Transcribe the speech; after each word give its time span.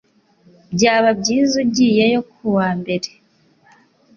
Byaba 0.75 1.09
byiza 1.19 1.53
ugiyeyo 1.63 2.19
kuwa 2.31 2.69
mbere. 2.79 3.09